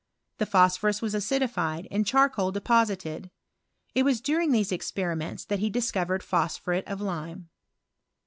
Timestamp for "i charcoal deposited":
1.95-3.29